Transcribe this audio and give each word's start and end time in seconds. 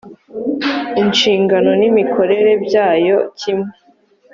inshingano 1.01 1.71
n 1.79 1.81
imikorere 1.89 2.51
byayo 2.65 3.17
kimwe 3.39 3.71